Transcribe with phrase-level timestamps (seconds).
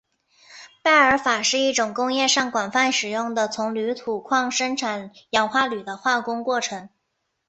[0.81, 6.89] 拜耳法是一种工业上广泛使用的从铝土矿生产氧化铝的化工过程。